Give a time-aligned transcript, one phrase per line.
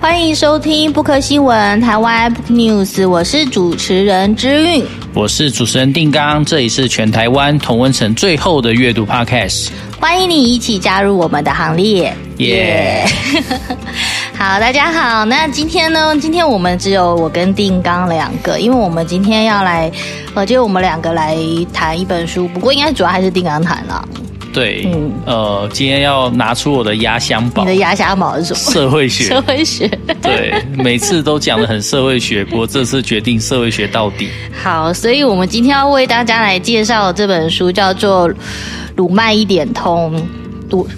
[0.00, 9.70] 欢迎收听布克新闻台湾 News，我是主持人之韵，我是主持人定刚，这里是全台湾同温层最后的阅读 Podcast，
[10.00, 13.42] 欢迎你一起加入我们的行列，耶、yeah!
[14.38, 16.16] 好，大家好，那今天呢？
[16.20, 19.90] 今天我们只有我跟定刚两个，因为我们今天要来，
[20.34, 21.36] 呃，就我们两个来
[21.72, 24.08] 谈一本书，不过应该主要还是定刚谈了。
[24.52, 27.62] 对，嗯，呃，今天要拿出我的压箱宝。
[27.64, 28.72] 你的压箱宝是什么？
[28.72, 29.24] 社会学。
[29.24, 29.86] 社会学。
[30.22, 34.28] 对，每次都讲的很社会学，不过这次决定社会学到底。
[34.62, 38.28] 好，所以我们今天要为大家来介绍这本书，叫做
[38.96, 40.16] 《鲁曼一点通》。
[40.70, 40.88] 鲁，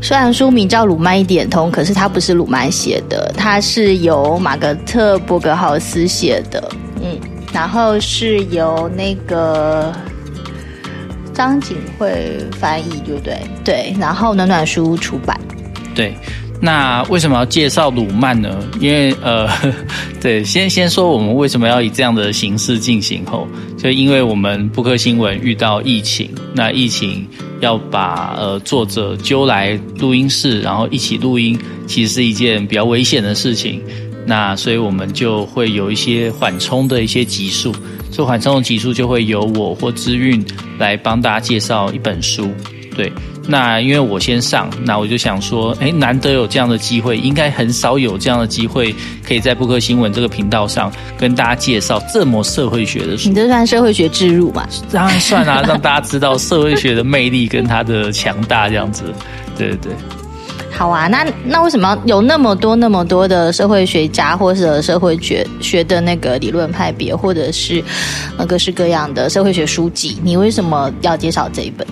[0.00, 6.70] 虽然书名叫《鲁曼一点通》，可是它不是鲁曼写的，它是由马格特·伯格豪斯写的。
[7.02, 7.18] 嗯，
[7.52, 9.92] 然后是由那个。
[11.42, 13.36] 张景惠翻译，对不对？
[13.64, 15.36] 对，然后暖暖书出版。
[15.92, 16.14] 对，
[16.60, 18.56] 那为什么要介绍鲁曼呢？
[18.78, 19.48] 因为呃，
[20.22, 27.26] 对，先先说我们为什么要以这样的形式进行后，就因为我们布克新闻遇到疫情，那疫情
[27.58, 33.82] 要把呃作者揪来录音室，然后一起录音，其实是一件比较危险的事情。
[34.24, 37.74] 那所以我们就会有一些缓冲的一些集数。
[38.12, 40.44] 这缓冲的集数就会由我或知韵
[40.78, 42.48] 来帮大家介绍一本书，
[42.94, 43.10] 对。
[43.48, 48.94] 那因为我先上，那我就想说，哎，难得有这样的机会，应该很少有这样的机会，
[49.26, 53.28] 可以在布克新闻这个频道上跟大家介绍这么社会学的书。
[53.28, 54.68] 你这算社会学置入吧？
[54.92, 59.02] 当然算啊，让大家知道社会学的魅力跟它的强大，这样子，
[59.58, 59.92] 对对对。
[60.82, 67.80] 好啊，那那为什么有那么多那么多的社会学家，或者社会学学的那个理论派别，或者是
[68.36, 70.18] 呃各式各样的社会学书籍？
[70.24, 71.86] 你为什么要介绍这一本？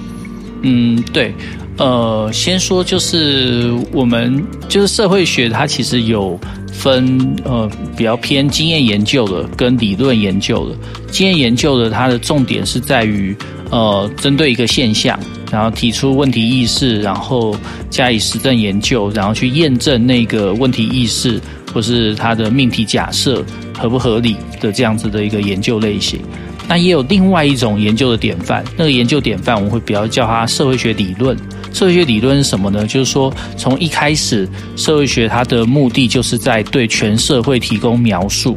[0.62, 1.32] 嗯，对，
[1.78, 6.36] 呃，先说就是我们就是社会学，它其实有
[6.72, 10.74] 分呃比较偏经验研究的跟理论研究的。
[11.12, 13.36] 经验研究的它的重点是在于
[13.70, 15.16] 呃针对一个现象。
[15.50, 17.56] 然后提出问题意识，然后
[17.90, 21.40] 加以实证研究，然后去验证那个问题意识
[21.72, 23.44] 或是它的命题假设
[23.76, 26.20] 合不合理的这样子的一个研究类型。
[26.68, 31.36] 那也有另外一种研究的典范，那个研究典范我们会比较叫它社会学理论。
[31.72, 32.86] 社会学理论是什么呢？
[32.86, 38.56] 就是说从一开始，社会学它的目的就是在对全社会提供描述。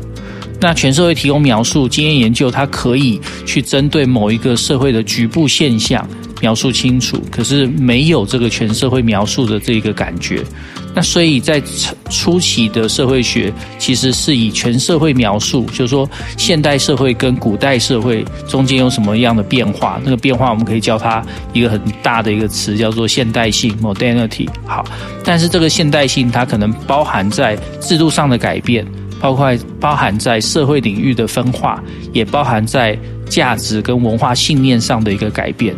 [0.60, 6.08] 那全社会提供描述，经验研究它可以去针对某一个社会的局部现象。
[6.44, 10.44] 描述清楚，可是没有这个全社会描述的这个感觉。
[10.94, 11.64] 那所以在
[12.10, 20.02] 初期的社会学，其实是以全社会描述，就是说现代社会跟古代社会中间有什么样的变化。
[20.04, 24.50] 那个变化我们可以叫它一个很大的一个词，叫做现代性 （modernity）。
[24.66, 24.84] 好，
[25.24, 28.86] 但是这个现代性它可能包含在制度上的改变，
[29.22, 31.82] 包括包含在社会领域的分化，
[32.12, 33.00] 也包含在
[33.30, 35.74] 价值跟文化信念上的一个改变。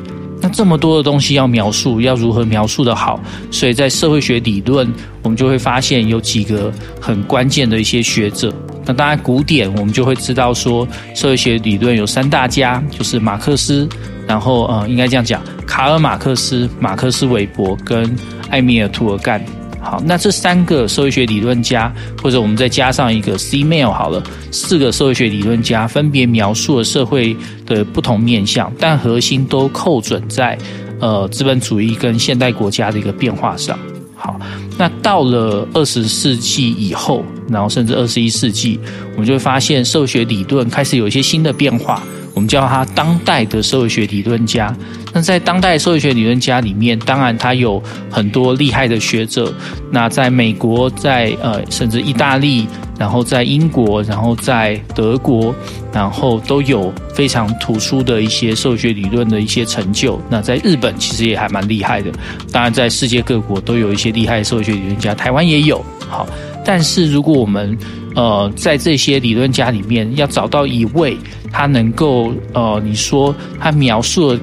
[0.45, 3.19] 那这么多的东西要描述，要如何描述的好？
[3.50, 4.88] 所以在社会学理论，
[5.23, 8.53] 我们就会发现有几个很关键的一些学者。
[8.85, 13.89] 那当然，古典我们就会知道说，社会学理论有三大家，就是马克思，
[14.28, 18.16] 然后呃，应该这样讲，卡尔马克思、马克思韦伯跟
[18.51, 19.44] 埃米尔图尔干。
[19.85, 27.38] 好，那这三个社会学理论家，或者我们再加上一个 C-mail 好了，四个社会学理论家分别描述了社会
[27.68, 30.57] 的不同面向，但核心都扣准在
[31.00, 33.78] 呃资本主义跟现代国家的一个变化上。
[34.16, 34.40] 好，
[34.75, 38.79] 那到了二十世纪以后，然后甚至二十一世纪，
[39.13, 42.01] 我们就会发现社会学理论开始有一些新的变化。
[42.35, 44.75] 我们叫他当代的社会学理论家。
[45.13, 47.81] 那在当代社会学理论家里面，当然他有
[48.12, 49.51] 很多厉害的学者。
[49.90, 52.68] 那在美国，在呃甚至意大利，
[53.00, 55.56] 然后在英国，然后在德国，
[55.94, 60.22] 然后都有非常突出的一些社会学理论的一些成就。
[60.29, 62.12] 那在日本其实也还蛮厉害的。
[62.51, 65.81] 当然，在世界各国都有一些厉害的社会学理论家，台湾也有。
[66.09, 66.27] 好，
[66.65, 67.77] 但是如果我们
[68.15, 71.17] 呃在这些理论家里面要找到一位，
[71.51, 74.39] 他能够呃，你说他描述的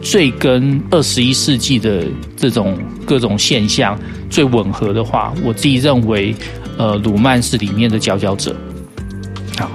[0.00, 2.04] 最跟二十一世纪的
[2.36, 3.98] 这种各种现象
[4.30, 6.34] 最吻合的话，我自己认为，
[6.78, 8.54] 呃，鲁曼是里面的佼佼者。
[9.58, 9.70] 好，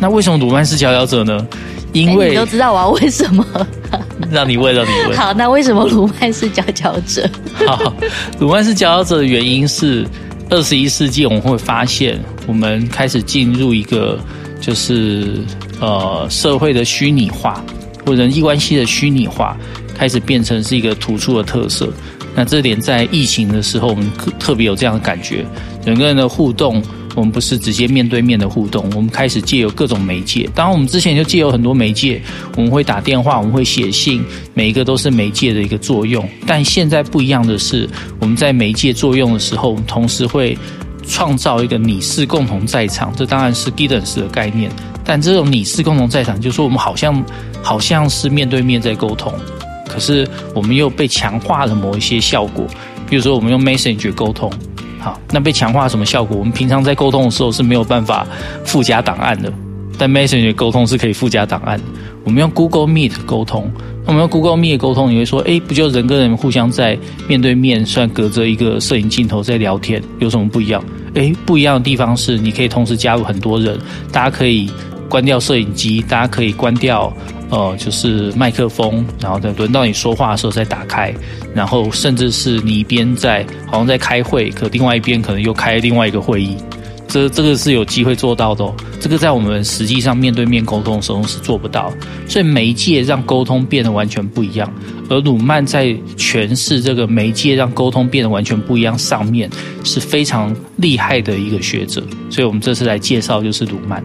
[0.00, 1.46] 那为什么鲁曼是佼佼者呢？
[1.92, 3.44] 因为你都知道我要问什么，
[4.30, 5.16] 让你问，让你问。
[5.18, 7.28] 好，那为什么鲁曼是佼佼者？
[7.66, 7.92] 好，
[8.38, 10.06] 鲁曼是佼佼者的原因是，
[10.50, 14.18] 二十一世纪我们会发现，我们开始进入一个
[14.60, 15.44] 就是。
[15.78, 17.62] 呃，社会的虚拟化
[18.02, 19.54] 或人际关系的虚拟化，
[19.94, 21.92] 开始变成是一个突出的特色。
[22.34, 25.44] 那这点在疫情的时候，我们特别有这样的感觉，
[25.84, 26.82] 人跟人的互动。
[27.14, 30.46] 我们不是直接面对面的互动，我们开始借由各种媒介。
[30.54, 32.20] 当然，我们之前就借由很多媒介，
[32.56, 34.22] 我们会打电话，我们会写信，
[34.52, 36.28] 每一个都是媒介的一个作用。
[36.46, 37.88] 但现在不一样的是，
[38.18, 40.56] 我们在媒介作用的时候，我们同时会
[41.08, 43.12] 创造一个你是共同在场。
[43.16, 44.70] 这当然是 Giddens 的概念，
[45.04, 47.24] 但这种你是共同在场，就是说我们好像
[47.62, 49.32] 好像是面对面在沟通，
[49.88, 52.66] 可是我们又被强化了某一些效果，
[53.08, 54.52] 比如说我们用 Messenger 沟通。
[54.98, 56.36] 好，那被强化什么效果？
[56.36, 58.26] 我们平常在沟通的时候是没有办法
[58.64, 59.52] 附加档案的，
[59.96, 61.80] 但 Messenger 沟通是可以附加档案。
[62.26, 63.70] 我们用 Google Meet 沟通，
[64.04, 70.84] 那我们用 Google Meet 沟通，你会说，诶，不就人跟人互相在面对面，虽然隔着一个摄影镜头在聊天，有什么不一样？
[71.14, 73.78] 诶，不一样的地方是，你可以同时加入很多人，
[74.10, 74.68] 大家可以
[75.08, 77.10] 关掉摄影机，大家可以关掉。
[77.48, 81.14] 呃，就是麦克风，然后等轮到你说话的时候再打开，
[81.54, 86.56] 然后甚至是你一边在好像在开会，可另外一边可能又开另外一个会议，
[87.16, 88.74] 这这个是有机会做到的哦。
[89.00, 91.90] 这个在我们实际上面对面沟通的时候是做不到，
[92.28, 94.70] 所以媒介让沟通变得完全不一样。
[95.08, 95.86] 而鲁曼在
[96.18, 99.48] 诠释这个媒介让沟通变得完全不一样上面
[99.82, 104.04] 是非常厉害的一个学者，所以我们这次来介绍就是鲁曼。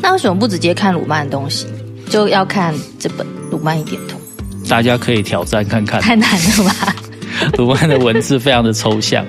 [0.00, 1.66] 那为什么不直接看鲁曼的东西？
[2.08, 4.20] 就要看这本《鲁曼一点通》，
[4.68, 6.00] 大家可以挑战看看。
[6.00, 6.94] 太难了吧？
[7.56, 9.24] 鲁曼的文字非常的抽象，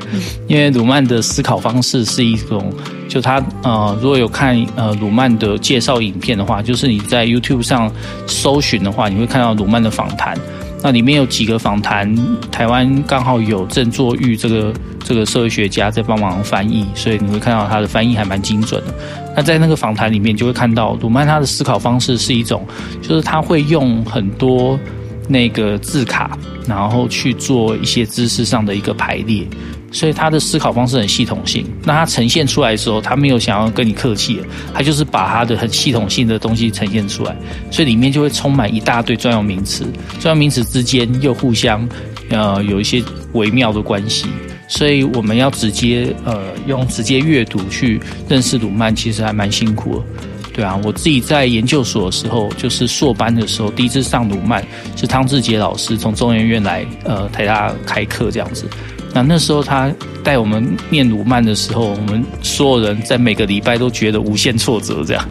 [0.47, 2.71] 因为鲁曼的思考方式是一种，
[3.07, 7.91] 就他呃，如果有看呃鲁曼的介绍影片的话，就是你在 YouTube 上
[8.25, 10.37] 搜寻的话，你会看到鲁曼的访谈。
[10.83, 12.15] 那里面有几个访谈，
[12.51, 14.71] 台湾刚好有郑作玉这个
[15.03, 18.93] 这个社会学家在帮忙翻译，所以你会看到他的翻译还蛮精准的。
[19.35, 22.63] 那在那个访谈里面，就会看到鲁曼他的思考方式是一种，
[23.01, 24.79] 就是他会用很多
[25.27, 26.37] 那个字卡，
[26.67, 29.45] 然后去做一些知识上的一个排列。
[29.89, 34.37] 所以他的思考方式很系统性，那他呈现出来的时候，他没有想要跟你客气，
[34.73, 37.33] 他就是把他的很系统性的东西呈现出来，
[37.71, 39.85] 所以里面就会充满一大堆专有名词，
[40.19, 41.87] 专有名词之间又互相
[42.29, 43.01] 呃有一些
[43.31, 44.25] 微妙的关系，
[44.67, 47.97] 所以我们要直接呃用直接阅读去
[48.27, 50.05] 认识鲁曼，其实还蛮辛苦的，
[50.57, 54.65] 对啊，我自己在研究所的时候，就是硕班的时候，第一次上鲁曼
[54.95, 58.67] 是汤志杰老师从中研院来呃台大开课这样子。
[59.13, 59.93] 那那时候他
[60.23, 65.23] 带我们念鲁曼的时候，我们所有人在每个礼拜都觉得无限挫折，这样。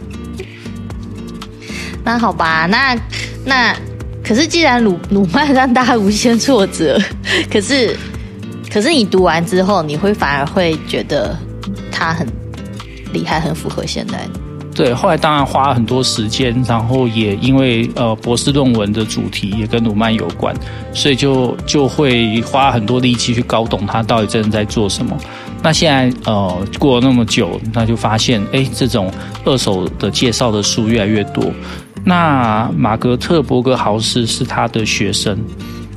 [2.05, 2.97] 那好吧，那
[3.43, 3.75] 那
[4.23, 6.97] 可是既然鲁鲁曼让大家无限挫折，
[7.51, 7.93] 可是
[8.71, 11.37] 可是你读完之后，你会反而会觉得
[11.91, 12.25] 他很
[13.11, 14.25] 厉害，很符合现代。
[14.77, 20.55] 对，后来当然花了很多时间，然后也因为呃博士论文的主题也跟鲁曼有关，
[20.93, 25.17] 所以就就会花很多力气去搞懂他到底真的在做什么。
[25.63, 29.11] 那现在呃过了那么久，那就发现哎，这种
[29.45, 31.43] 二手的介绍的书越来越多。
[32.05, 35.35] 那马格特伯格豪斯是他的学生，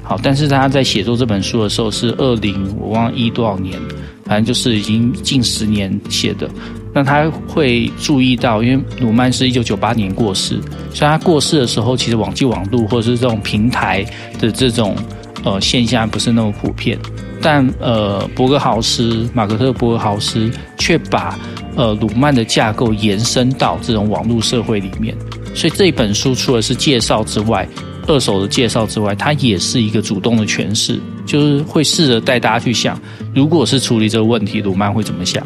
[0.03, 3.79] 好，但是他在写作这本书的时候是二零我忘了一多少年，
[4.25, 6.49] 反正就是已经近十年写的。
[6.93, 10.61] 那他会注意到，因为鲁曼是一九九八年过世，
[10.93, 14.05] 所以他过世的时候，其实网际网路或者是这种平台
[14.39, 14.97] 的这种
[15.45, 16.99] 呃现象不是那么普遍。
[17.43, 21.39] 但呃，伯格豪斯马格特伯格豪斯却把
[21.75, 25.17] 呃鲁曼的架构延伸到这种网络社会里面，
[25.55, 27.67] 所以这本书除了是介绍之外，
[28.07, 33.01] 二手的介绍之外，它也是一个主动的诠释，就是会试着带大家去想，
[33.35, 35.43] 如果是处理这个问题，鲁曼会怎么想。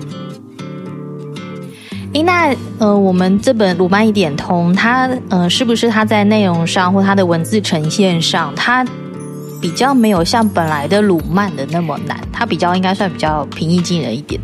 [2.14, 8.86] 诶，那呃，我们这本《鲁曼一点通》，它呃，是不是它在内容上或它的文字呈现上，它
[9.60, 12.16] 比较没有像本来的鲁曼的那么难？
[12.32, 14.40] 它比较应该算比较平易近人一点。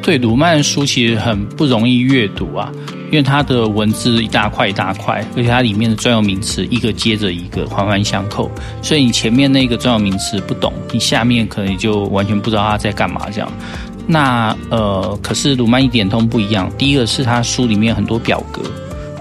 [0.00, 2.70] 对，鲁曼的书其实很不容易阅读啊，
[3.10, 8.48] 因为它的文字一大块一大块，而且它里面的专有名词一个接着一个环环相扣，
[8.80, 13.52] 所以你前面那个专有名词不懂，你下面可能就完全不知道它在干嘛这样。
[14.10, 16.68] 那呃，可是鲁曼一点通不一样。
[16.76, 18.60] 第一个是他书里面很多表格，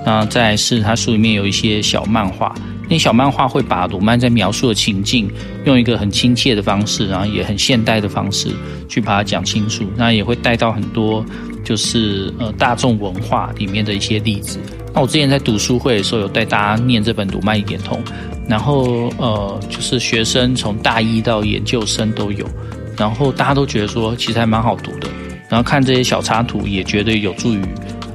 [0.03, 2.55] 那再是他书里面有一些小漫画。
[2.89, 5.29] 那小漫画会把鲁曼在描述的情境，
[5.65, 8.49] 用一个很亲切的方式，然后也很现代的方式
[8.87, 9.83] 去把它讲清楚。
[9.95, 11.23] 那也会带到很多
[11.63, 14.57] 就是呃大众文化里面的一些例子。
[14.91, 18.01] 那我之前在读书会的时候，有带大家念这本鲁曼一点通，
[18.47, 22.47] 然后呃就是学生从大一到研究生都有。
[22.99, 25.07] 然后大家都觉得说，其实还蛮好读的。
[25.47, 27.61] 然后看这些小插图，也觉得有助于，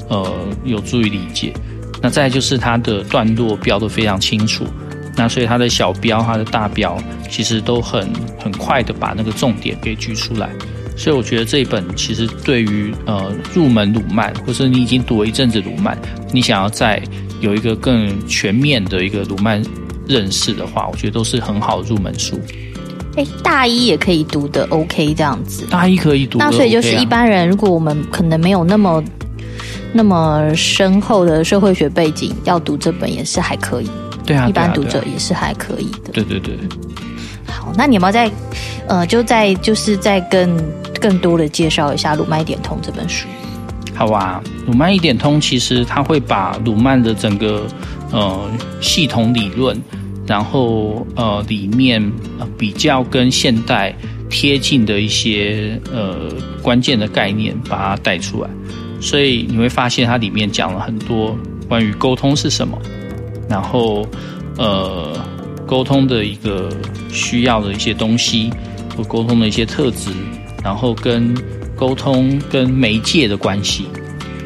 [0.08, 0.32] 呃，
[0.64, 1.52] 有助于理解。
[2.00, 4.64] 那再就是它的段落标得非常清楚。
[5.16, 6.96] 那所以它的小标、它的大标，
[7.30, 10.50] 其实都很很快的把那个重点给举出来。
[10.96, 15.98] 所以我觉得这一本其实对于呃入门鲁曼，或者你已经读了一阵子鲁曼，
[16.32, 17.02] 你想要再
[17.40, 19.60] 有一个更全面的一个鲁曼
[20.06, 22.38] 认识的话，我觉得都是很好入门书。
[23.16, 25.66] 哎，大一也可以读的 OK 这样子。
[25.70, 26.50] 大一可以读 OK 啊。
[26.50, 29.02] 那所以就是一般人，如果我们可能没有那么
[29.92, 33.90] 那么深厚的社会学背景，要读这本也是还可以。
[34.24, 36.12] 对啊，一般读者也是还可以的。
[36.12, 36.58] 对对对。
[37.46, 38.30] 好，那你有没有再
[38.88, 40.58] 呃，就再就是再更。
[41.00, 43.26] 更多的介绍一下《鲁曼一点通》这本书。
[43.94, 47.66] 好啊，《鲁曼一点通》其实他会把鲁曼的整个
[48.10, 49.78] 呃系统理论，
[50.26, 52.02] 然后呃里面
[52.58, 53.94] 比较跟现代
[54.30, 56.30] 贴近的一些呃
[56.62, 58.50] 关键的概念，把它带出来。
[59.00, 61.36] 所以你会发现它里面讲了很多
[61.68, 62.78] 关于沟通是什么，
[63.48, 64.06] 然后
[64.56, 65.18] 呃
[65.66, 66.70] 沟通的一个
[67.10, 68.50] 需要的一些东西，
[68.96, 70.10] 和沟通的一些特质。
[70.62, 71.36] 然后跟
[71.76, 73.84] 沟通跟媒介的关系，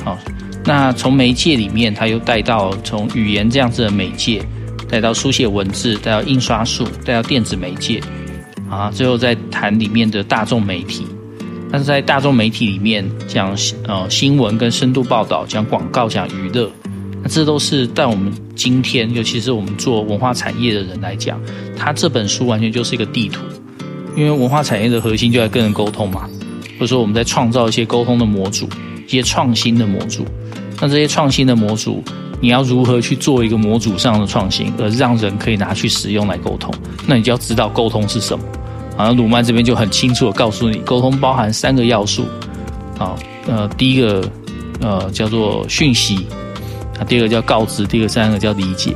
[0.05, 0.19] 好，
[0.65, 4.43] 那从媒介里面，他又带到从语言这样子的媒介，
[4.89, 8.01] 带到书写文字，带到印刷术，带到电子媒介，
[8.71, 11.07] 啊，最后再谈里面的大众媒体。
[11.71, 13.55] 但是在大众媒体里面讲
[13.87, 16.71] 呃新闻跟深度报道，讲广告，讲娱乐，
[17.23, 21.39] 那这都是在我们今天，尤其是我们做文化产业的人来讲，
[21.77, 23.43] 他这本书完全就是一个地图。
[24.17, 26.29] 因为文化产业的核心就在跟人沟通嘛，
[26.75, 28.69] 或者说我们在创造一些沟通的模组，
[29.07, 30.25] 一些创新的模组。
[30.81, 32.03] 那这些创新的模组，
[32.41, 36.73] 你要如何去做一个模组上的创新，而让人可以拿去使用来沟通？
[37.07, 38.45] 那你就要知道沟通是什么。
[38.97, 42.25] 好像，鲁曼这边就很清楚的告诉你，沟通包含三个要素。
[42.99, 43.17] 好，
[43.47, 44.29] 呃，第一个
[44.81, 46.27] 呃叫做讯息，
[46.99, 48.95] 啊，第二个叫告知，第三个叫理解。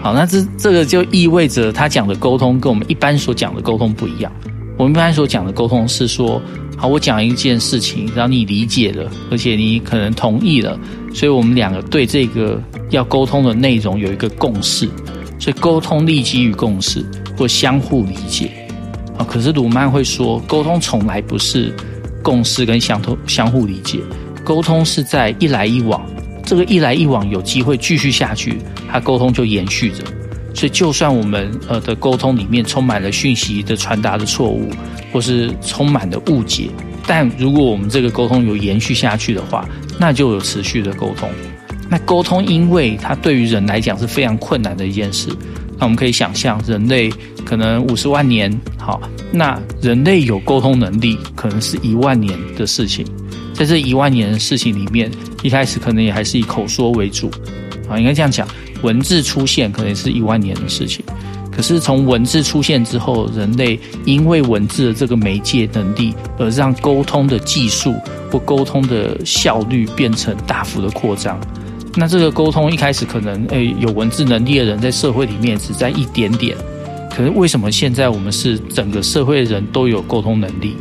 [0.00, 4.32] 好，那这这个就意味着他讲的沟通跟我们一般所讲的沟通不一样。
[4.76, 6.40] 我们一般所讲的沟通是说，
[6.76, 10.78] 好，我讲一件事情，让你理解了，而且你可能同意了，
[11.14, 14.88] 所以我们两个对这个要沟通的内容有一个共识，
[15.38, 17.04] 所以沟通立基于共识
[17.36, 18.50] 或相互理解。
[19.16, 21.74] 啊，可是鲁曼会说，沟通从来不是
[22.22, 23.98] 共识跟相通相互理解，
[24.44, 26.00] 沟通是在一来一往，
[26.44, 30.04] 这个一来一往有机会继续下去，它沟通就延续着。
[30.54, 34.68] 所以，就算我们呃的沟通里面充满了讯息的传达的错误，
[35.12, 36.68] 或是充满了误解，
[37.06, 41.28] 但如果我们这个沟通有延续下去的话，那就有持续的沟通。
[41.90, 45.28] 那沟通，因为它对于人来讲是非常困难的一件事。
[45.78, 47.10] 那我们可以想象，人类
[47.44, 49.00] 可能五十万年，好，
[49.32, 53.06] 那人类有沟通能力，可能是一万年的事情。
[53.54, 55.10] 在这一万年的事情里面，
[55.42, 57.30] 一开始可能也还是以口说为主，
[57.88, 58.46] 啊，应该这样讲。
[58.82, 61.04] 文字出现可能是一万年的事情，
[61.58, 67.96] 可是从文字出现之后，人类因为文字的这个媒介能力，而让沟通的技术
[68.30, 71.36] 或沟通的效率变成大幅的扩张。
[71.96, 76.56] 那这个沟通一开始可能，诶，有文字能力的人在社会里面只占一点点，
[77.10, 80.76] 可是为什么现在我们是整个社会的人都有沟通能力？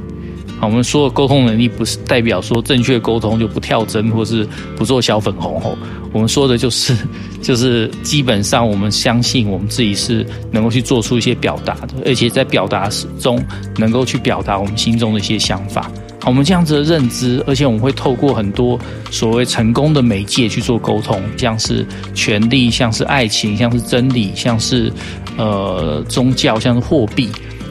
[0.60, 5.78] 好，我们说的沟通能力不是代表说正确沟通就不跳针或是不做小粉红吼。
[6.12, 6.98] 我们说的就是，
[7.44, 13.40] 就是基本上我们相信我们自己是能够去做出一些表达的，而且在表达中
[13.78, 15.92] 能够去表达我们心中的一些想法。
[16.20, 18.80] 好，我们这样子的认知，而且我们会透过很多
[19.12, 21.86] 所谓成功的媒介去做沟通，像是
[22.16, 24.92] 权力，像是爱情，像是真理，像是
[25.38, 27.30] 呃宗教，像是货币。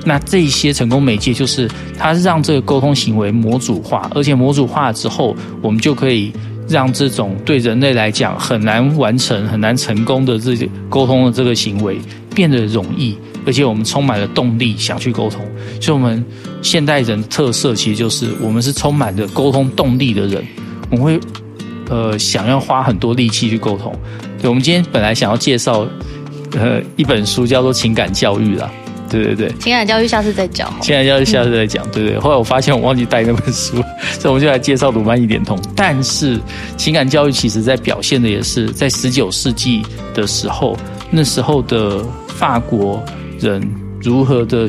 [0.08, 6.32] 那这些成功媒介就是它让这个沟通行为模组化，而且模组化之后，我们就可以
[6.68, 11.98] 让这种对人类来讲很难完成、很难成功的这些沟通的这个行为
[12.32, 15.44] 变得容易，而且我们充满了动力想去沟通。
[15.80, 16.24] 所以，我们
[16.62, 20.44] 现代人的特色其实就是我们是充满着沟通动力的人，
[20.88, 21.20] 我们会
[21.90, 23.92] 呃想要花很多力气去沟通。
[24.40, 25.84] 对，我们今天本来想要介绍
[26.52, 28.70] 呃一本书，叫做《情感教育》啦。
[29.08, 30.68] 对对对，情感教育下次再讲。
[30.80, 32.18] 情感教育下次再讲，对对。
[32.18, 33.76] 后来我发现我忘记带那本书，
[34.18, 35.58] 所以我们就来介绍鲁曼一点通。
[35.74, 36.40] 但是
[36.76, 39.82] 情感教育其实在表现的也是在十九世纪
[40.12, 40.76] 的时候，
[41.10, 43.02] 那时候的法国
[43.38, 43.62] 人
[44.02, 44.66] 如何的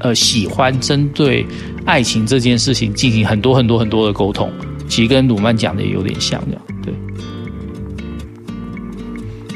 [0.00, 1.46] 呃喜欢针对
[1.84, 4.50] 爱情这件事情进行很多很多很多的沟通，
[4.88, 6.94] 其实跟鲁曼讲的也有点像这样，对。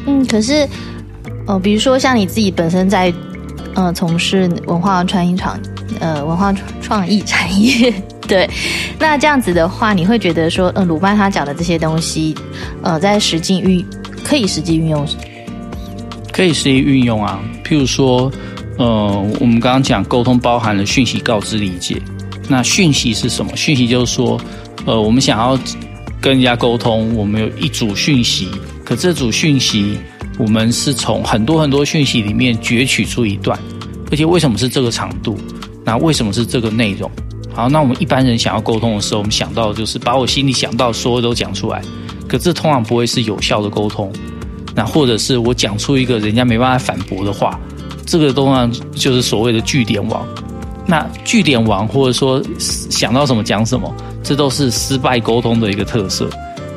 [0.07, 0.69] 嗯，可是
[1.47, 3.13] 呃，比如说像你自己本身在。
[3.75, 5.61] 呃，从事文化创意产，
[6.01, 7.93] 呃，文化创意产业，
[8.27, 8.49] 对，
[8.99, 12.35] 那这样子的话，你会觉得说，呃，鲁班他讲的这些东西，
[12.83, 13.85] 呃，在实际运
[14.25, 15.07] 可以实际运用，
[16.33, 17.41] 可以实际运用啊。
[17.65, 18.31] 譬如说，
[18.79, 18.87] 呃，
[19.41, 22.01] 我们刚刚讲沟通包含了讯息、告知、理解。
[22.49, 23.57] 那讯息是什么？
[23.57, 24.41] 讯息就是说，
[24.85, 25.57] 呃，我们想要
[26.21, 28.49] 跟人家沟通，我们有一组讯息，
[28.85, 29.97] 可这组讯息
[30.41, 33.59] 我们是从很多很多讯息里面攫取出一段，
[34.11, 35.37] 而且为什么是这个长度？
[35.85, 37.11] 那为什么是这个内容？
[37.53, 41.83] 好，那我们一般人想要沟通的时候，我们想到的就是把我心里想到所有都讲出来。
[42.27, 44.11] 可这通常不会是有效的沟通。
[44.75, 47.61] 那或者是我讲出一个人家没办法反驳的话，
[48.07, 50.27] 这个通常就是所谓的句点王。
[50.87, 56.31] 那句点王或者说想到什么讲什么，这都是失败沟通的一个特色。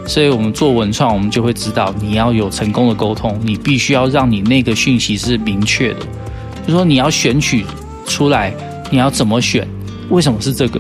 [0.05, 6.00] 所以我们做文创，我们就会知道，你要有成功的沟通，你必须要让你那个讯息是明确的。
[6.67, 7.65] 就说你要选取
[8.05, 8.53] 出来，
[8.91, 9.67] 你要怎么选？
[10.10, 10.79] 为什么是这个？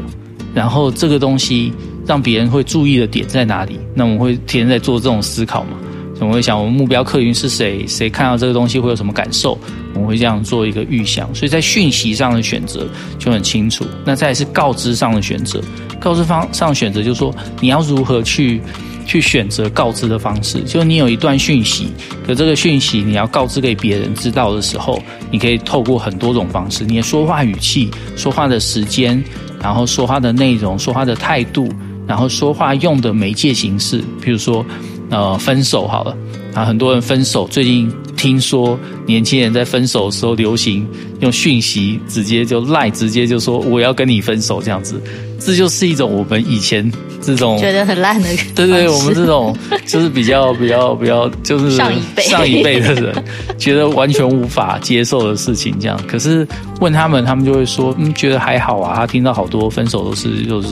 [0.53, 1.73] 然后这个东西
[2.05, 3.79] 让别人会注意的点在哪里？
[3.95, 5.71] 那我们会天天在做这种思考嘛？
[6.19, 7.85] 我们会想，我们目标客群是谁？
[7.87, 9.57] 谁看到这个东西会有什么感受？
[9.93, 11.33] 我们会这样做一个预想。
[11.35, 12.87] 所以在讯息上的选择
[13.19, 13.83] 就很清楚。
[14.05, 15.59] 那再是告知上的选择，
[15.99, 18.61] 告知方上选择就是说你要如何去
[19.05, 20.61] 去选择告知的方式。
[20.61, 21.87] 就你有一段讯息，
[22.25, 29.23] 可这个讯息你要告知给别人知道的时候，你可以透过很多种方式，你的说话语气、说话的时间。
[29.61, 31.69] 然后说话的内容、说话的态度，
[32.05, 34.65] 然后说话用的媒介形式，比如说，
[35.09, 36.13] 呃，分手好了
[36.53, 37.47] 啊，很多人分手。
[37.47, 40.85] 最近听说年轻人在分手的时候流行
[41.21, 45.01] 用讯息，直接就赖，直接就说我要跟你分手这样子。
[45.45, 46.89] 这就是一种我们以前
[47.21, 53.13] 这种觉得很烂的， 对对，我们这种 就是比较比较比较就是上一辈上一辈的人
[53.57, 55.99] 觉得完全无法接受的事情，这样。
[56.07, 56.47] 可是
[56.79, 58.95] 问他们，他们就会说，嗯，觉得还好啊。
[58.95, 60.69] 他听到好多分手都是就是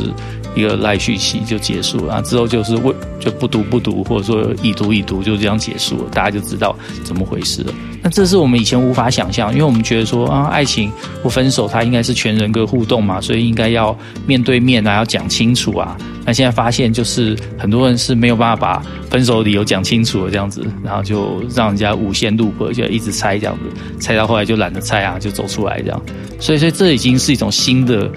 [0.56, 7.74] 一个赖讯息就结束了，之后就是问就不读不读，或者说已读已读，就这样结束了，大家就知道怎么回事了。
[8.04, 10.92] 那这是我们以前无法想象，因为我们觉得说啊，爱情
[11.22, 15.96] 不分手，它应该是全人格互动嘛，所以应该要面对面啊，要讲清楚啊。
[16.26, 26.02] 那现在发现，就是很多人是没有办法把分手理由讲清楚的这样子，然后就让人家无限路过就一直猜这样子，猜到后来就懒得猜啊，就走出来这样。
[26.40, 28.12] 所以，所以这已经是一种新的。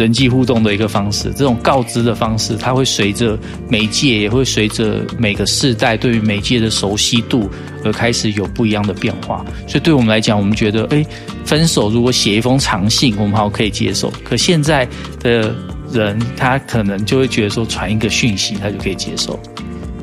[0.00, 7.50] 人际互动的一个方式，这种告知的方式，它会随着媒介，也会随着每个世代对于媒介的熟悉度
[7.84, 9.44] 而开始有不一样的变化。
[9.66, 11.06] 所以对我们来讲，我们觉得，诶，
[11.44, 14.10] 分手如果写一封长信，我们好可以接受。
[14.24, 15.54] 可现在的
[15.92, 19.38] 人，他可能就会觉得说，传一个讯息，他就可以接受。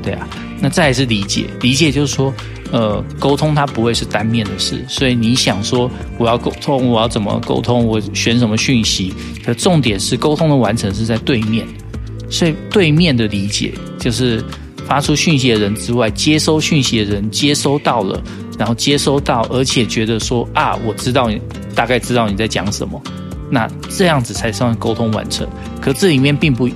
[0.04, 0.30] 对啊，
[0.62, 2.32] 那再来是理解，理解就是说。
[2.72, 9.14] 呃，沟通它不会是单面的事，所以你想说我要沟通，我要怎么沟通，我选什么讯息？
[9.46, 11.66] 可重点是沟通的完成是在对面，
[12.30, 14.44] 所以对面的理解就是
[14.86, 18.22] 发出讯息的人之外，接收讯息的人接收到了，
[18.58, 21.42] 然后接收到，而且觉得说啊，我知道你
[21.74, 23.02] 大概知道你在讲什么，
[23.50, 25.48] 那这样子才算沟通完成。
[25.82, 26.70] 可这里面并不。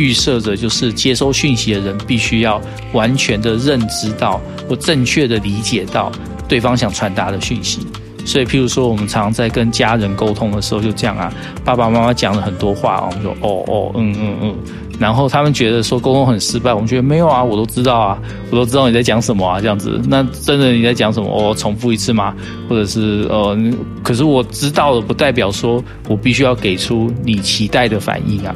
[0.00, 2.58] 预设着就是接收讯息的人必须要
[2.92, 6.10] 完全的认知到或正确的理解到
[6.48, 7.86] 对方想传达的讯息，
[8.24, 11.32] 所以譬如说我们常常在跟家人沟通的时候就这样啊，
[11.64, 14.54] 爸爸妈妈讲了很多话，我们说哦哦嗯嗯嗯，
[14.98, 18.18] 然后他们觉得说沟通很失败，我们觉得没有啊，我都知道啊，
[18.50, 21.28] 我都知道你在讲什么啊，这样子，那真的你在讲什么？
[21.28, 22.34] 哦，重复一次吗？
[22.68, 23.56] 或者是呃，
[24.02, 28.54] 可是我知道了，不代表说我必须要给出你期待的反应啊。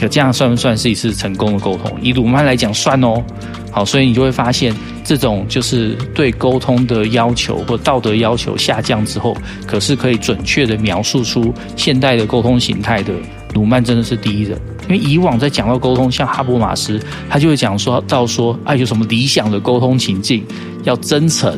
[0.00, 1.92] 可这样算不算是一次成功的沟通？
[2.00, 3.22] 以鲁曼来讲，算哦。
[3.70, 9.36] 好，所以你就会发现，这种就是对沟通的要求或道德要求下降之后，
[9.66, 13.12] 可是可以准确的描述出现代的沟通形态的
[13.54, 14.58] 鲁曼真的是第一人。
[14.88, 20.44] 因为以往在讲到沟通，像哈伯马斯，他就会讲说到说，啊，有什么理想的沟通情境，
[20.84, 21.56] 要真诚。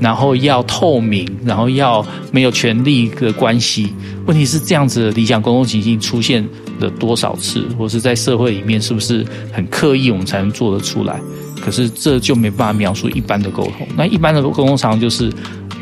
[0.00, 3.92] 然后要透明，然后要没有权力的关系。
[4.24, 6.42] 问题是这样子的理想沟通情境出现
[6.80, 11.20] 的多少次，或是在社会里面是不是很刻意，我们才能做得出来？
[11.60, 13.86] 可是这就没办法描述一般的沟通。
[13.94, 15.30] 那一般的沟通常就是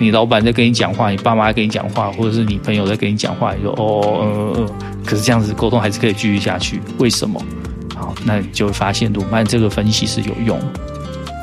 [0.00, 4.68] 你老板在跟你讲话，你爸妈跟你讲话，或者是你朋友在跟你讲话，你说哦，嗯嗯。
[5.06, 7.40] 可是这样子沟通还是可以继续下去，为什么？
[7.94, 10.61] 好，那你就会发现鲁曼这个分析是有用。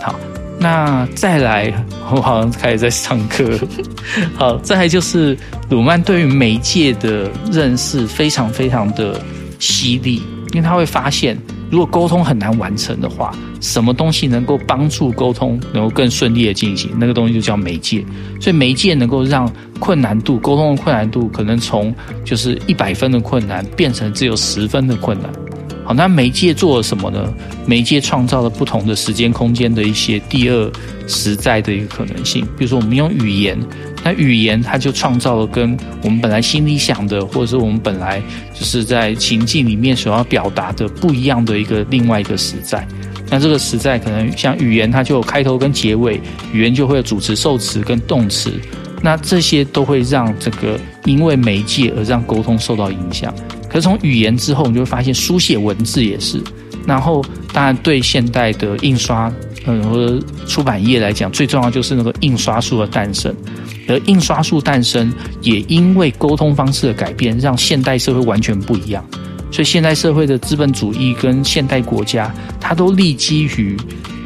[0.03, 0.13] 好。
[0.57, 1.73] 那再来，
[2.11, 3.59] 我好像开始在上课。
[4.35, 5.37] 好，再来就是
[5.69, 9.21] 鲁曼对于媒介的认识非常非常的
[9.59, 10.15] 犀利，
[10.53, 11.37] 因为他会发现，
[11.69, 16.91] 如果沟通很难完成的话，什么东西能够帮助沟通能够更顺利的进行？
[16.97, 18.03] 那个东西就叫媒介。
[18.39, 25.29] 所以媒介能够让困难度沟通的困难度可能从就是一百分的困难变成只有十分的困难。
[25.83, 27.31] 好，那媒介做了什么呢？
[27.67, 30.71] 媒介创造了不同的时间空间的一些第二
[31.07, 32.43] 实在的一个可能性。
[32.57, 33.55] 比如说，我们用语言，
[34.05, 38.21] 那语言它就创造了跟我们本来心里想的，或者是我们本来
[38.53, 42.87] 就是在情境里面所要表达的不一样的一个另外一个实在。
[43.31, 46.21] 那这个实在可能像语言，它就有开头跟结尾，
[46.53, 48.53] 语言就会有主词、受词跟动词。
[49.01, 53.33] 那这些都会让这个因为媒介而让沟通受到影响。
[53.67, 56.39] 可是从语言之后，你就会发现书写文字也是。
[56.85, 59.33] 然后当然对现代的印刷，
[59.67, 63.35] 嗯，或者出版业来讲，最重要就是那个印刷术的诞生。
[63.87, 69.03] 而印刷术诞生，也因为沟通方式的改变，让现代社会完全不一样。
[69.51, 73.77] 所以现代社会的资本主义跟现代国家，它都立基于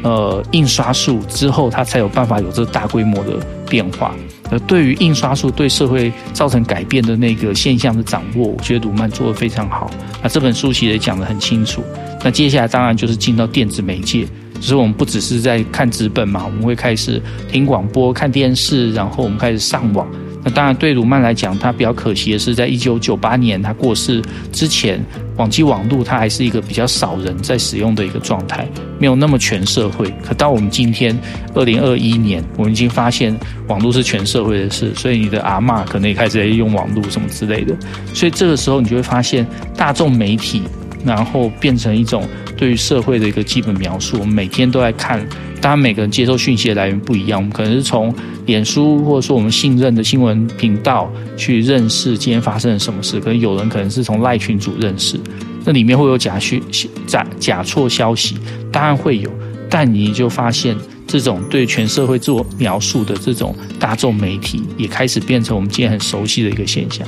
[0.02, 4.14] 呃印刷术之后，它才有办法有这大规模的变化。
[4.50, 9.90] 而对于印刷术对社会造成改变的那个现象的掌握，我觉得鲁曼做得非常好。
[10.22, 11.84] 那这本书其实也讲得很清楚。
[12.24, 14.26] 那接下来当然就是进到电子媒介，
[14.60, 17.20] 只是我们不只是在看纸本嘛，我们会开始
[17.50, 20.06] 听广播、看电视，然后我们开始上网。
[20.42, 24.98] 那当然，对鲁曼来讲，他比较可惜的是，在一九九八年他过世之前，
[25.36, 28.66] 网际网路它还是一个比较少人在使用的一个状态，
[28.98, 30.10] 没有那么全社会。
[30.24, 31.14] 可到我们今天
[31.54, 37.76] 二零二一年，我们已经发现网络是全社会的事，所以你的阿嬷可能也开始在用网络什么之类的。
[38.14, 39.46] 所以这个时候，你就会发现
[39.76, 40.62] 大众媒体，
[41.04, 42.26] 然后变成一种
[42.60, 44.18] 对于社会的一个基本描述。
[44.20, 45.26] 我们每天都在看。
[45.62, 48.14] 当然，每个人接受讯息的来源不一样，我们可能是从
[48.46, 53.18] 脸书或者说我们信任的新闻频道去认识今天发生了什么事。
[53.18, 55.18] 可能有人可能是从赖群组认识，
[55.64, 56.62] 那里面会有假讯、
[57.06, 58.36] 假假错消息，
[58.70, 59.30] 当然会有。
[59.68, 67.06] 但你就发现，这种对全社会做描述的这种大众媒体，也开始变成我们今天很熟悉的一个现象。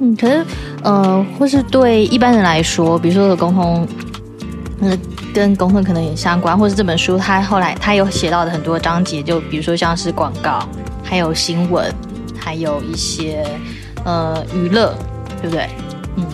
[0.00, 0.44] 嗯，可是
[0.82, 3.86] 呃，或是对一般人来说，比如说的沟通，
[4.80, 4.98] 呃。
[5.32, 10.68] 跟沟通可能也相关，或是这本书它后来它有写到的很多章节，就比如说像是广告，
[11.04, 11.88] 还有新闻，
[12.36, 13.46] 还有一些
[14.04, 14.92] 呃娱乐，
[15.40, 15.68] 对不对？
[16.16, 16.26] 嗯，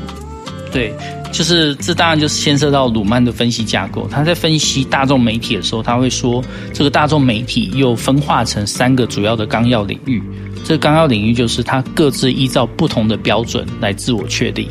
[0.72, 0.94] 对，
[1.30, 4.08] 就是这当然就是牵涉到鲁曼的分析架构。
[4.10, 10.22] 他在分析大众媒体的时候，他会说这个大众媒体又分化成三个主要的纲要领域。
[10.66, 14.68] 这个纲要领域就是它各自依照不同的标准来自我确立。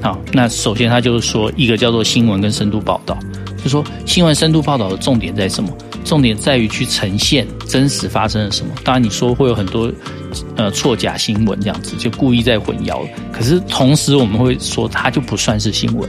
[0.00, 3.18] 好，那首先它就是说一个叫做新闻跟深度报道。
[3.64, 5.68] 就说新闻深度报道的重点在什么？
[6.04, 8.72] 重点在于去呈现真实发生了什么。
[8.84, 9.92] 当然你说会有很多
[10.54, 13.04] 呃错假新闻这样子，就故意在混淆。
[13.32, 16.08] 可是同时我们会说它就不算是新闻。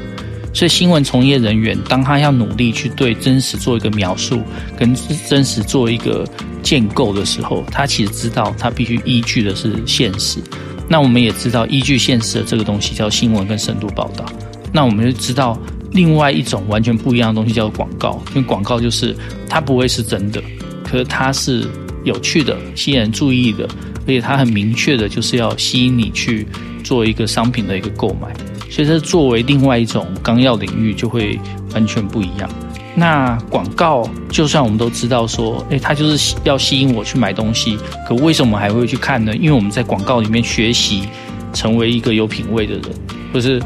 [0.54, 4.42] 所以新闻从业人员当他要努力去对真实做一个描述，
[4.78, 4.96] 跟
[5.28, 6.26] 真实做一个
[6.62, 10.39] 建构的时候，他其实知道他必须依据的是现实。
[10.88, 14.26] 那我们也知道依据现实的这个东西叫新闻跟深度报道。
[14.72, 15.60] 那我们就知道。
[15.96, 19.16] 另外一种完全不一样的东西叫广告，因为广告就是
[19.48, 20.42] 它不会是真的，
[20.84, 21.68] 可是它是
[22.04, 23.66] 有趣的、吸引人注意的，
[24.00, 26.48] 而且它很明确的就是要吸引你去
[26.84, 28.34] 做一个商品的一个购买，
[28.74, 31.40] 所以这作为另外一种纲要领域就会
[31.76, 32.50] 完全不一样。
[32.96, 39.36] 那广告就算我们都知道说，诶，它就是要吸引我去买东西，可为什么还会去看呢？
[39.36, 41.04] 因为我们在广告里面学习
[41.54, 42.84] 成为一个有品味的人，
[43.32, 43.62] 或是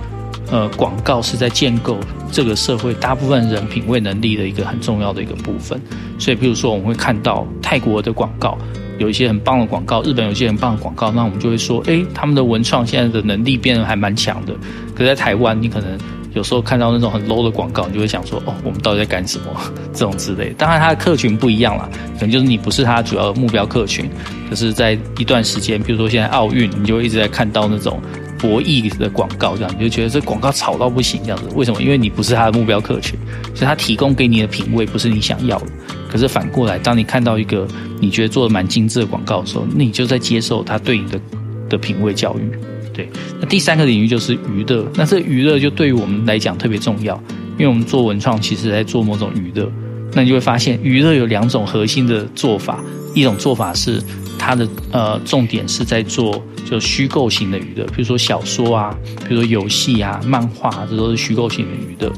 [0.52, 1.98] 呃，广告是在建构。
[2.30, 5.80] 这个社会大部分人品味能力的一个很重要的一个部分，
[6.20, 8.58] 所以比如说我们会看到泰国的广告
[8.98, 14.54] 有一些很棒的广告，日本有些很棒的广告，那我们就会说，诶，他们的文创现在的能力变得还蛮强的。
[14.98, 15.98] 可在台湾，你可能
[16.34, 19.46] 有时候看到那种很 low 的广告，你就会想说，哦，我们到底在干什么？
[19.94, 20.54] 这种之类。
[20.58, 24.10] 当然，它的客群不一样啦，可能就是你不是它主要的目标客群。
[24.50, 28.02] 可是，在一段时间，比如说现在奥运，你就会一直在看到那种。
[28.40, 31.82] 博弈的广告，这样你就觉得这广告吵到不行，这样子为什么？
[31.82, 33.18] 因为你不是他的目标客群，
[33.56, 35.66] 所以他提供给你的品味不是你想要的。
[36.08, 37.68] 可是反过来，当你看到一个
[38.00, 41.20] 你觉得做的蛮精致的广告的时候，那你就在接受他对你的
[41.68, 42.52] 的品味教育。
[42.98, 43.08] 对，
[43.40, 47.16] 那第三个领域就是娱乐，那这娱乐就对于我们来讲特别重要，
[47.54, 49.72] 因为我们做文创其实在做某种娱乐。
[50.14, 52.84] 那你就会发现，娱乐有两种核心的做法，
[53.14, 54.02] 一种做法是
[54.40, 56.44] 它的呃重点是在做。
[56.70, 58.94] 就虚构型的娱乐，比如说小说啊，
[59.26, 62.12] 比如说游戏啊、漫画，这都是虚构型的娱乐。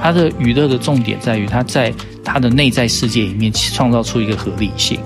[0.00, 5.00] 它的娱乐的重点在于，它在它的内在世界里面创造出一个合理性。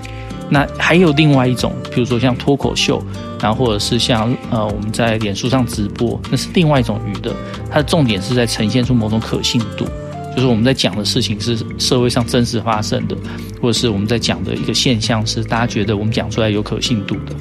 [0.50, 3.02] 那还有另外一种，比如说像脱口秀，
[3.42, 7.34] 然后或者是像呃我们在脸书上直播，那是另外一种娱乐。
[7.70, 9.86] 它的重点是在呈现出某种可信度，
[10.34, 13.16] 就是我们在讲的事情是社会上真实发生的，
[13.60, 17.34] 或者是我们在讲的一个现象是大家觉得我们讲出来有可信度的。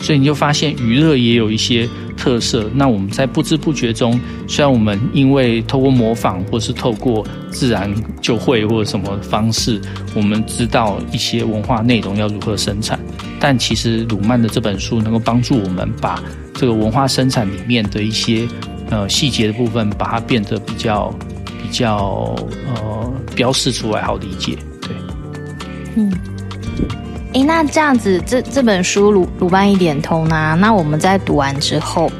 [0.00, 2.68] 所以你就发现娱乐也有一些特色。
[2.74, 7.88] 那我们在不知不觉中，虽然我们因为透过模仿，或是透过自然
[8.20, 9.80] 就会或者什么方式，
[10.12, 12.98] 我们知道一些文化内容要如何生产，
[13.44, 16.22] 但其实鲁曼的这本书能够帮助我们把
[16.54, 18.46] 这个文化生产里面的一些
[18.88, 21.12] 呃细节的部分，把它变得比较
[21.60, 22.36] 比较
[22.72, 24.56] 呃标示出来，好理解。
[24.80, 24.90] 对，
[25.96, 26.12] 嗯。
[27.32, 30.56] 诶，那这样子，这这本书《鲁鲁曼一点通》呢？
[30.60, 32.12] 那我们在读完之后，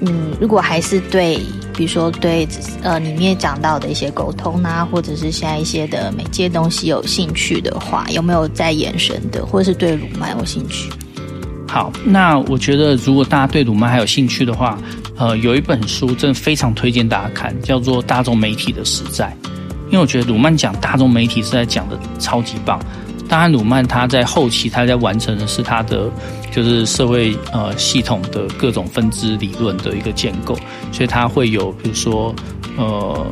[0.00, 1.40] 嗯，如果还是对，
[1.78, 2.46] 比如说对
[2.82, 10.90] 呃里面讲到的一些沟通啊，或者是现在一些的媒介东西有兴趣的话，有没有在延伸的，或者是对鲁曼有兴趣？
[11.68, 14.76] 好，那我觉得如果大家对鲁曼还有兴趣的话，
[15.16, 19.26] 呃，有一本书真的非常推荐大家看，叫做《大众媒体的实在》，
[19.86, 22.80] 因为我觉得鲁曼讲大众媒体实在讲的超级棒。
[23.28, 26.10] 当然，鲁曼他在后期，他在完成的是他的
[26.50, 30.58] 就是社会呃系统的各种分支理论的一个建构，
[30.90, 32.34] 所以他会有比如说
[32.76, 33.26] 呃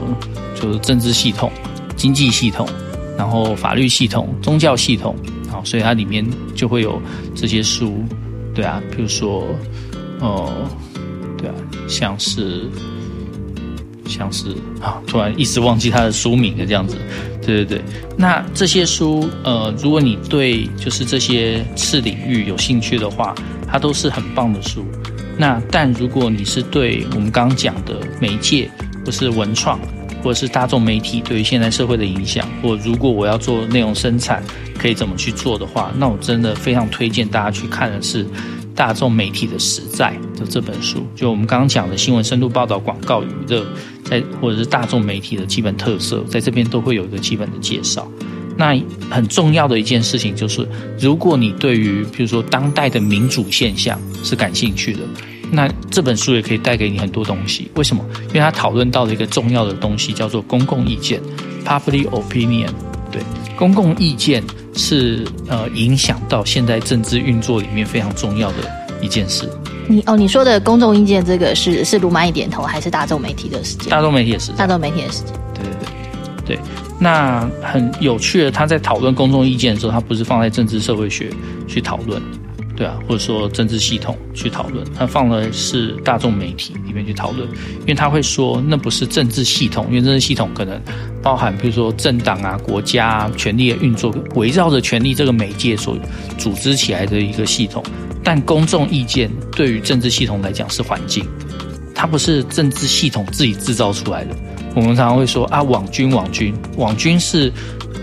[0.55, 1.51] 就是政治系统、
[1.97, 2.69] 经济系统，
[3.17, 5.17] 然后法律系统、宗教系统，
[5.51, 7.01] 好，所以它里面就会有
[7.35, 8.05] 这些书，
[8.55, 9.47] 对啊，比如说
[10.21, 10.53] 呃
[11.39, 11.55] 对啊，
[11.89, 12.71] 像是。
[14.09, 14.49] 像是
[14.81, 16.97] 啊，突然一时忘记他的书名的，这样子，
[17.45, 17.85] 对对对。
[18.17, 23.35] 那这些书，呃，如果你对就是这些次领域有兴趣的话，
[23.67, 24.85] 它都是很棒的书。
[25.39, 28.71] 那但如果你是对我们刚刚讲的媒介，
[29.05, 29.79] 或是文创，
[30.23, 34.43] 或者是大众媒体对于现在社会的影响，或如果我要做内容生产，
[34.79, 38.27] 可以怎么去做的话，那我真的非常推荐大家去看的是。
[38.77, 43.67] 大众媒体的实在的这本书，就我们刚刚讲的新闻深度报道、广告娱乐，
[44.05, 48.07] 在或者是大众媒体的基本特色，在这边都会有一个基本的介绍。
[48.59, 48.79] 那
[49.11, 50.69] 很重要的一件事情就是，
[51.01, 55.01] 如果你对于比如说当代的民主现象是感兴趣的，
[55.51, 57.71] 那这本书也可以带给你很多东西。
[57.77, 58.05] 为什么？
[58.29, 61.21] 因为它讨论到了一个重要的东西，叫做公共意见
[61.65, 62.71] （public opinion）。
[63.11, 63.23] 对，
[63.57, 64.43] 公共意见。
[64.77, 68.57] 是呃，影响到现在政治运作里面非常重要的
[69.01, 69.49] 一件事。
[69.89, 73.89] 你哦，你说的公众意见这个是是鲁曼一点头还是大众媒体的事件？
[73.89, 74.57] 大众媒体的事件。
[74.57, 75.33] 大众媒体的事件。
[75.55, 75.73] 对对
[76.45, 76.59] 对对，
[76.99, 81.31] 那很有趣的，他在讨论公众意见的时候，他不是放在政治社会学
[81.67, 82.21] 去讨论。
[82.77, 87.49] 对啊，或者说政治系统去讨论，他放的是大众媒体里面去讨论，
[87.81, 90.79] 因为他会说那不是政治系统，因为政治系统可能
[91.23, 95.97] 包含比如说政党啊、国家啊、权力的运作，围绕着权力这个媒介所
[96.37, 97.83] 组织起来的一个系统。
[98.23, 101.25] 但公众意见对于政治系统来讲是环境，
[101.95, 104.37] 它不是政治系统自己制造出来的。
[104.75, 107.51] 我们常常会说啊，网军、网军、网军是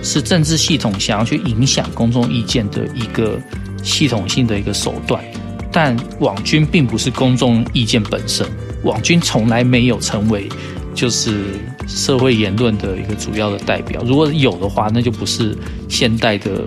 [0.01, 3.39] 是政治系统想要去影响公众意见的一个。
[3.83, 5.23] 系统性的一个手段，
[5.71, 8.47] 但网军并不是公众意见本身。
[8.83, 10.49] 网军从来没有成为
[10.93, 11.43] 就是
[11.87, 14.01] 社会言论的一个主要的代表。
[14.05, 15.55] 如果有的话，那就不是
[15.87, 16.65] 现代的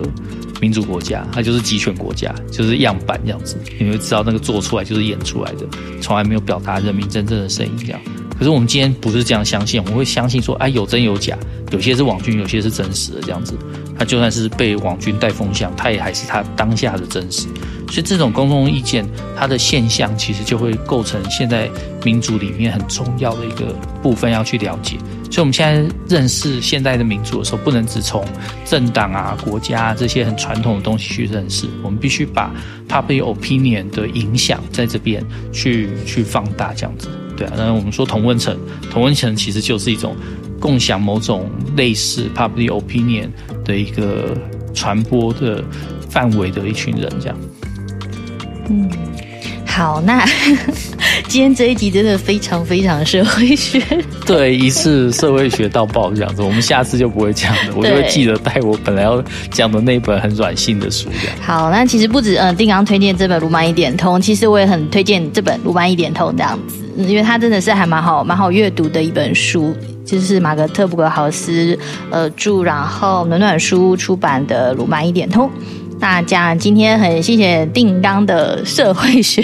[0.59, 3.55] 民主国家，它就是集权国家，就是样板这样子。
[3.79, 5.67] 你会知道那个做出来就是演出来的，
[6.01, 8.01] 从来没有表达人民真正的声音这样。
[8.37, 11.37] 可是我们今天不是这样相信，我们会相信说，哎，有真有假，
[11.71, 13.57] 有些是网军，有些是真实的这样子。
[13.97, 17.47] 他就算是被网军带风向，他也还是他当下的真实。
[17.89, 21.67] 所以这种公众意见，它的现象其实就会构成现在
[22.03, 23.73] 民主里面很重要的一个
[24.03, 24.97] 部分要去了解。
[25.31, 28.23] 所以我们现在认识现代的民主的时候，不能只从
[28.65, 32.53] 政党啊、国家这些很传统的东西去认识，我们必须把
[32.87, 37.07] public opinion 的影响在这边去去放大，这样子。
[37.37, 38.57] 对啊，那我们说同温层，
[38.91, 40.15] 同温层其实就是一种。
[40.59, 43.29] 共享某种类似 public opinion
[43.63, 44.35] 的一个
[44.73, 45.63] 传播的
[46.09, 47.37] 范围的一群人，这样。
[48.67, 48.89] 嗯，
[49.67, 50.25] 好，那
[51.27, 53.81] 今天这一集真的非常非常社会学。
[54.25, 61.37] 对，一次社会学到爆这样子，我们下次就不会这样的，我就会记得带我本来要讲的那本很软性的书这样。
[61.41, 69.75] 好，那其实不止嗯，定刚推荐这本《鲁曼一点通》，其实我也很推荐这本《鲁曼一点通》这样子，因为它真的是还蛮好蛮好阅读的一本书。
[70.05, 71.77] 就是马格特布格豪斯
[72.09, 75.45] 呃著，然后暖暖书出版的《鲁曼一点通》。
[75.99, 79.43] 大家今天很谢谢定刚的社会学。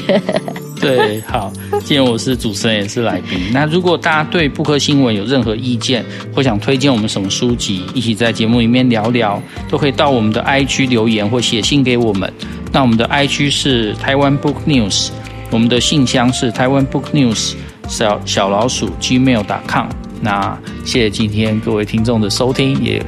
[0.83, 3.39] 对，好，今天我是主持人也是来宾。
[3.51, 6.03] 那如果大家对布克新闻有任何意见，
[6.35, 12.31] 或想推荐我们什么书籍，一起在节目里面聊聊，都可以到我们的 IG 留言或写信给我们。
[12.71, 15.09] 那我们的 IG 是台湾 Book News，
[15.49, 17.53] 我们的信箱是台湾 Book News
[17.87, 19.87] 小小老鼠 gmail.com。
[20.21, 23.03] 那谢谢今天各位听众的收听，也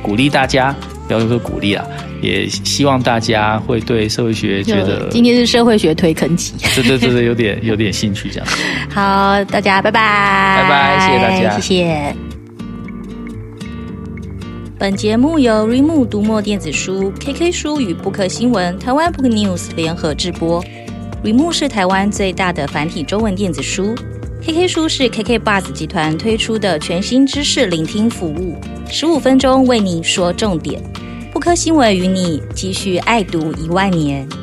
[0.00, 0.74] 鼓励大家，
[1.06, 1.84] 不要说鼓励啊，
[2.22, 8.48] 也希望大家会对社会学觉得今天是社会学推坑期，对对对对，有点有点兴趣这样。
[8.88, 12.16] 好，大家拜拜，拜拜，谢谢大家，谢谢。
[14.78, 20.64] 本节目由 Readmoo 读墨电子书、KK 书与 Book 新闻、台湾 Book News 联合制播。
[21.22, 23.94] Readmoo 是台湾最大的繁体中文电子书
[24.44, 28.56] ，KK 书是 KK Bus 集团推出的全新知识聆听服务，
[28.88, 30.82] 十五分钟为你说重点。
[31.42, 34.41] 科新闻与你继续爱读一万年。